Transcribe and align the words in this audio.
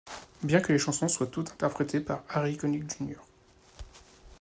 Bien 0.41 0.61
que 0.61 0.73
les 0.73 0.79
chansons 0.79 1.07
soient 1.07 1.27
toutes 1.27 1.51
interprétées 1.51 1.99
par 1.99 2.23
Harry 2.27 2.57
Connick 2.57 2.89
Jr. 2.89 3.17